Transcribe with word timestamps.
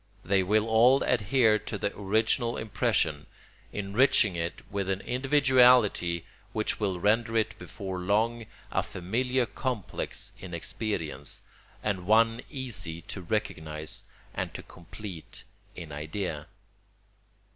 They 0.25 0.41
will 0.41 0.65
all 0.67 1.03
adhere 1.03 1.59
to 1.59 1.77
the 1.77 1.95
original 1.95 2.57
impression, 2.57 3.27
enriching 3.71 4.35
it 4.35 4.63
with 4.71 4.89
an 4.89 5.01
individuality 5.01 6.25
which 6.53 6.79
will 6.79 6.99
render 6.99 7.37
it 7.37 7.55
before 7.59 7.99
long 7.99 8.47
a 8.71 8.81
familiar 8.81 9.45
complex 9.45 10.31
in 10.39 10.55
experience, 10.55 11.43
and 11.83 12.07
one 12.07 12.41
easy 12.49 13.03
to 13.03 13.21
recognise 13.21 14.03
and 14.33 14.51
to 14.55 14.63
complete 14.63 15.43
in 15.75 15.91
idea. 15.91 16.47